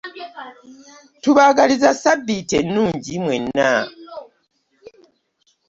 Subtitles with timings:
[1.23, 3.71] Tubaagaliza ssabbiiti ennungi mwenna.